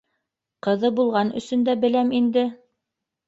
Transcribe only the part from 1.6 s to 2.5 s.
дә беләм инде.